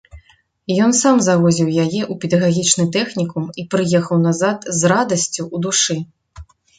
[0.83, 5.97] Ён сам завозіў яе ў педагагічны тэхнікум і прыехаў назад з радасцю ў душы.